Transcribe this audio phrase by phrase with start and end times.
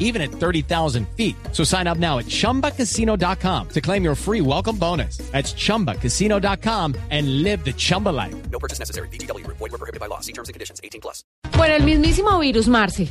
[0.00, 1.36] even at 30,000 feet.
[1.52, 5.18] So sign up now at chumbacasino.com to claim your free welcome bonus.
[5.30, 8.34] That's chumbacasino.com and live the Chumba life.
[8.50, 9.06] No purchase necessary.
[9.12, 9.46] BGW.
[9.46, 10.18] Void were prohibited by law.
[10.20, 10.80] See terms and conditions.
[10.82, 11.22] 18 plus.
[11.56, 13.06] Bueno, el mismísimo virus, Marce.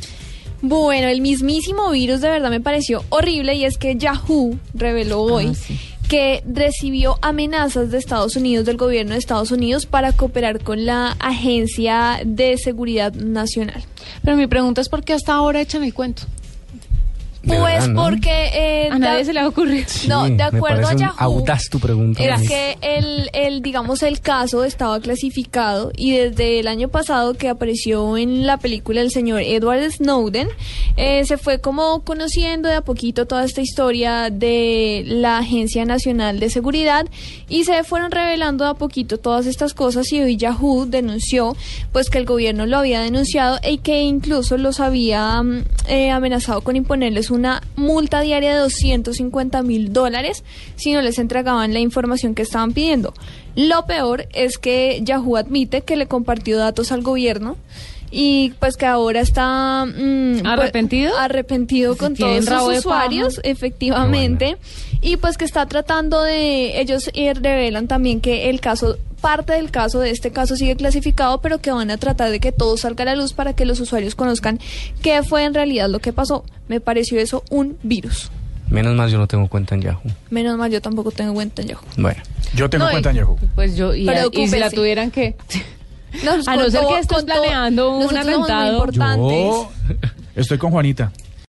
[0.61, 5.47] Bueno, el mismísimo virus de verdad me pareció horrible y es que Yahoo reveló hoy
[5.51, 5.79] Ah, sí.
[6.09, 11.15] que recibió amenazas de Estados Unidos, del gobierno de Estados Unidos, para cooperar con la
[11.19, 13.83] Agencia de Seguridad Nacional.
[14.21, 16.23] Pero mi pregunta es por qué hasta ahora echan el cuento.
[17.49, 18.03] Pues verdad, ¿no?
[18.03, 18.49] porque...
[18.53, 19.85] eh, A nadie da- se le va a ocurrir.
[20.07, 21.15] No, de acuerdo a Yahoo.
[21.17, 22.23] audaz tu pregunta.
[22.23, 27.49] Era que el, el, digamos, el caso estaba clasificado y desde el año pasado que
[27.49, 30.47] apareció en la película el señor Edward Snowden,
[30.97, 36.39] eh, se fue como conociendo de a poquito toda esta historia de la Agencia Nacional
[36.39, 37.05] de Seguridad
[37.47, 41.55] y se fueron revelando de a poquito todas estas cosas y hoy Yahoo denunció
[41.91, 46.61] pues que el gobierno lo había denunciado y que incluso los había mm, eh, amenazado
[46.61, 50.43] con imponerles una multa diaria de 250 mil dólares
[50.75, 53.13] si no les entregaban la información que estaban pidiendo.
[53.55, 57.57] Lo peor es que Yahoo admite que le compartió datos al gobierno
[58.11, 61.17] y pues que ahora está mm, pues, ¿Arrepentido?
[61.17, 64.57] arrepentido con todos rabo sus usuarios, efectivamente,
[65.01, 69.99] y pues que está tratando de, ellos revelan también que el caso, parte del caso
[69.99, 73.05] de este caso sigue clasificado, pero que van a tratar de que todo salga a
[73.05, 74.59] la luz para que los usuarios conozcan
[75.01, 76.43] qué fue en realidad lo que pasó.
[76.67, 78.31] Me pareció eso un virus.
[78.69, 80.01] Menos mal yo no tengo cuenta en Yahoo.
[80.29, 81.83] Menos mal, yo tampoco tengo cuenta en Yahoo.
[81.97, 82.21] Bueno.
[82.53, 83.37] Yo tengo No, y- cuenta en Yahoo.
[83.55, 85.35] Pues yo, y, y si la tuvieran que...
[86.23, 88.89] Nos A no ser que estés planeando un atentado.
[88.95, 89.69] Yo
[90.35, 91.11] estoy con Juanita.